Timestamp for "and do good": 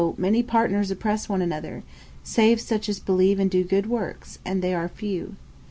3.39-3.85